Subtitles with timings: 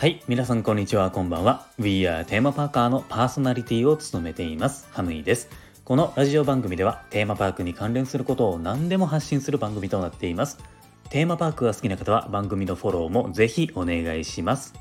[0.00, 1.10] はい皆さんこんにちは。
[1.10, 1.66] こんばんは。
[1.78, 4.88] We are テーマパーカーのパーソナリティを務めています。
[4.92, 5.50] ハムイです。
[5.84, 10.56] このラジオ番組ではテーマパークに関連することを何でも発信する番組となっています。
[11.10, 14.72] テーマパークが好きな方は番組のフォローもぜひお願いします。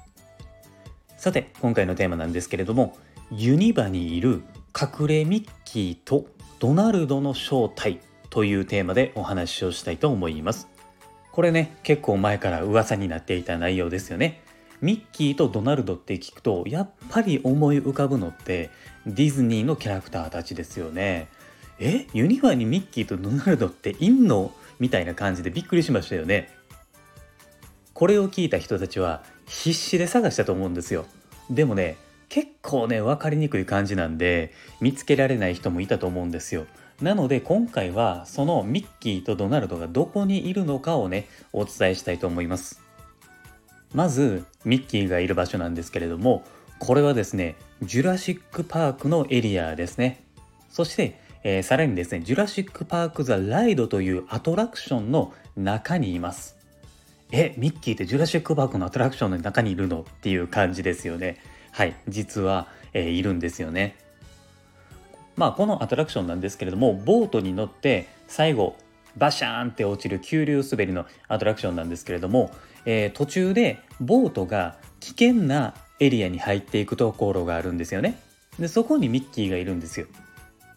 [1.17, 2.95] さて今回のテーマなんですけれども
[3.29, 4.43] ユニバにいる
[4.73, 6.27] 隠れミッキーと
[6.59, 7.99] ドナルドの正体。
[8.29, 10.67] というテーマでお話をしたいと思います。
[11.31, 14.41] これね結構前から噂になっていた内容ですよね。
[14.81, 18.69] ミッキーとドナルドって聞くとやっぱり思い浮かぶのって
[19.05, 21.27] ディズニーのキャラクターたちですよね。
[21.79, 22.07] え？
[22.13, 24.51] ユニバにミッキーとドナルドっていんの？
[24.79, 26.49] みたいな感じでびっくりしましたよね。
[27.93, 31.05] これを聞いた人たちは必死で探したと思うんですよ。
[31.49, 31.97] でもね
[32.29, 36.65] 結構ね分かりにくい感じなんで見つけられない人もいたと思うんですよ。
[37.01, 42.81] なので今回はそのミッキーとドナルドがどこにいるのかをねお伝えしたいと思います。
[43.93, 46.43] まずミッキーがいる場所なんですけれども
[46.77, 50.23] これはですねジュラシック・パークのエリアですね。
[50.69, 56.57] そして、えー、さらにですねジュラシック・パーク・ザ・ライドというアトラクションの中にいます。
[57.31, 60.01] えミッキーってジュラシック・パークのアトラクションの中にいるの？
[60.01, 61.37] っていう感じですよね。
[61.71, 63.95] はい実は、えー、いるんですよね。
[65.39, 68.75] まあこのアトラクションなんですけれどもボートに乗って最後
[69.15, 72.51] バシャーンって落ちる急流滑りのアトラクションなんですけれども、
[72.85, 78.19] えー、途中でボートが危険なエリアに入っていくところがあるんですよね。
[78.59, 80.07] でそこにミッキーがいるんですよ。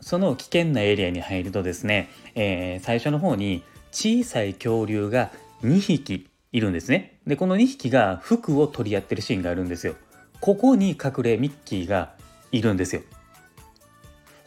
[0.00, 5.32] その危険なエリアに入るとですね、えー、最初の方に小さい恐竜が
[5.64, 7.18] 2匹いるんですね。
[7.26, 9.96] でこの2匹が服を取り合ってるシーンがあるんですよ。
[10.40, 12.14] ここに隠れミッキーが
[12.52, 13.02] いるんですよ。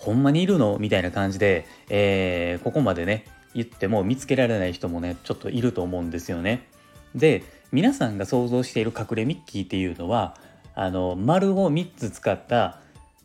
[0.06, 0.78] ほんまにいるの？
[0.80, 6.68] みたいな感じで、えー、ここまでね言っても見つけられない人もねちょっといると思うんですよね。
[7.16, 10.38] で皆さんが想像している隠れミッキーっていうのは
[10.76, 12.80] あの丸を3つ使った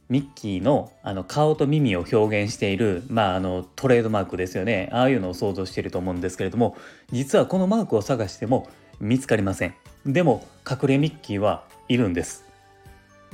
[0.08, 4.88] ミッキーのあの顔と耳を表現している、まあ、あのトレードマークですよね。
[4.92, 6.76] ああいうのを想像していると思うんですけれども
[7.12, 8.68] 実はこのマークを探しても
[8.98, 9.74] 見つかりません。
[10.06, 12.44] でも隠れミッキーはいるんです。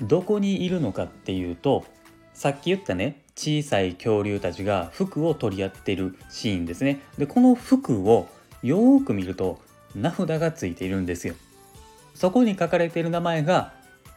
[0.00, 1.84] どこにいるのかっていうと
[2.34, 7.00] さっき言ったね小さい恐竜たちが服を取り合っているシーンですね。
[7.18, 8.28] でこの服を
[8.62, 9.60] よーく見ると
[9.94, 11.34] 名札がついているんですよ。
[12.14, 13.74] そこに書かれている名前が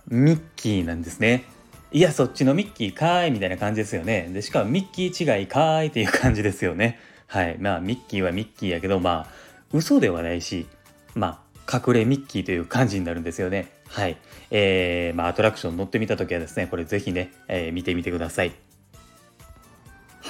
[0.07, 1.43] ミッキーなんですね。
[1.91, 4.29] いやそっちのミッキーかーいみたいな感じですよね。
[4.31, 6.99] でしかもミッキー違いかーいっていう感じですよね。
[7.27, 7.57] はい。
[7.59, 9.27] まあミッキーはミッキーやけどまあ
[9.73, 10.65] 嘘ではないし
[11.13, 13.71] まあ隠れミッキーという感じになるんですよね。
[13.89, 14.17] はい。
[14.49, 18.68] えー、まあアトラクション乗ってみた時はですねこれぜひね、えー、見てみてください。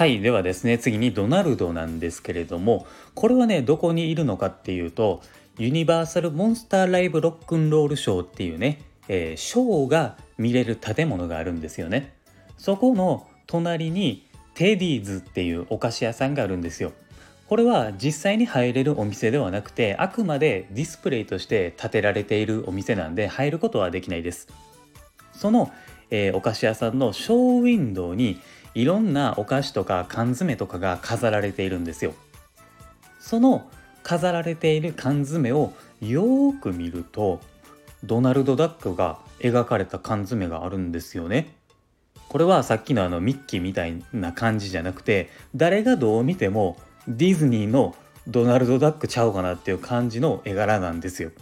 [0.00, 5.20] はいではですね次にドナルドなんですけれどもこれはねどこにいるのかっていうと
[5.58, 12.14] ユニバーサル・モンスター・ライブ・ロックンロールショーっていうね、えー、ショーが見れる建物があるんですよね。
[12.56, 16.92] そこの隣にテディーズっていうお菓子屋さんがあるんですよ。
[17.46, 24.48] これは実際に入れるお店ではなくてあくまでディスプレイとして建てられているお店なんで入ることはできないです。
[25.34, 25.70] その、
[26.08, 28.40] えー、お菓子屋さんのショーウィンドウに
[28.74, 32.14] いろんなお菓子とか缶詰とかが飾られているんですよ。
[33.18, 33.68] その
[34.02, 37.40] 飾られている缶詰をよーく見ると
[38.04, 41.54] ドナルド・ダックが描かれた缶詰があるんですよね。
[42.28, 46.76] これはさっきのあのミッキーみたいな感じじゃなくて誰がどう見ても
[47.08, 47.94] ディズニーの
[48.28, 51.32] ドナルド・ダックちゃうかなっていう感じの絵柄なんですよ。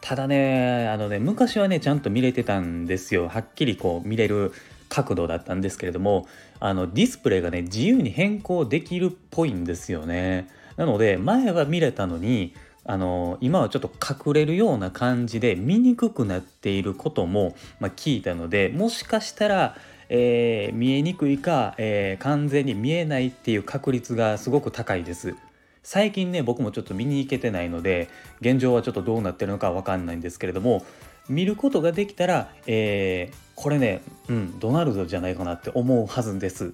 [0.00, 4.52] ただねあのね昔はねちゃんと見れてたんですよはっきりこう見れる
[4.88, 6.26] 角度だったんですけれども
[6.60, 10.48] あのディスプレイがね自由に変更できるっぽいんですよね。
[10.76, 12.54] なので前は見れたのに
[12.84, 19.76] あの今はちょっと隠れるような感じで見にくくなっていることも、まあ、聞いたのでもしかしたら、
[20.08, 25.34] えー、見えにくいか、えー、完全に見えないっていう確率がすごく高いです。
[25.82, 28.08] 最近ね僕もちょっと見に行けてないので
[28.40, 30.84] 現状はちょっとどうなってるのかわかんないんですけれども
[31.28, 36.72] 見ることができたら、えー、これね、うん、ドナルドじゃないかなって思うはずです。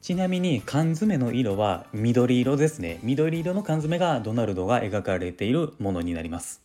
[0.00, 3.00] ちなみに缶詰の色は緑色ですね。
[3.02, 6.62] 緑色の缶詰がドナルドが描かれているものになります。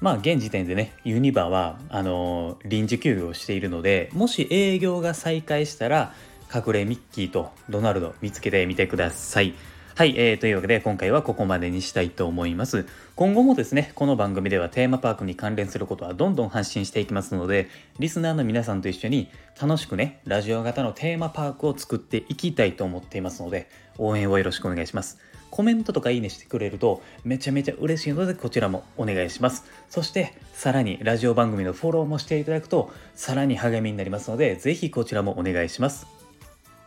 [0.00, 6.14] まあ現時点でね、ユニバはあのー、臨時休業しているので、もし営業が再開したら、
[6.54, 9.54] 隠れミッキーとドナルド見つけてみてください。
[9.98, 12.86] はい、えー、というわけで今回はここまでにしたいと思います。
[13.16, 17.68] 今後もですね、この番組ではテーマパークに関連することはどんどん発信していきますので、
[17.98, 19.28] リスナーの皆さんと一緒に
[19.60, 23.68] 楽しくね、ラジオ型のテーマパークを作っていきたいと思っていますので、
[23.98, 25.18] 応援をよろしくお願いします。
[25.50, 36.17] コメントとかいいねしてくれるとめちゃめちゃ嬉しいのでこちらもお願いしますそしてさらにラジオ番組のフォローもしていただくとさらに励みになりますのでぜひこちらもお願いします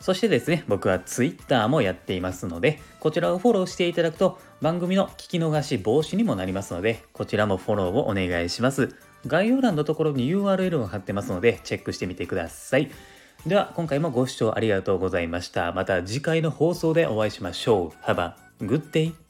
[0.01, 8.95] そしてですね、僕は Twitter もやっていますので、こちらをフォローしていただくと番組の聞き逃し防止にもなりますので、こちらもフォローをお願いします。
[9.27, 12.89] 概要欄のところに URL を貼ってますので、チェックしてみてください。
[13.45, 15.71] では、今回もご視聴ありがとうございました。
[15.71, 18.05] また次回の放送でお会いしましょう。
[18.05, 19.20] Have a good day!